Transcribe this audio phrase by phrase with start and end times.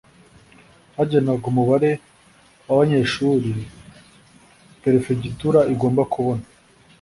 [0.95, 1.91] hagenwaga umubare
[2.67, 3.49] w'abanyeshuri
[4.83, 6.43] perefegitura igomba kubona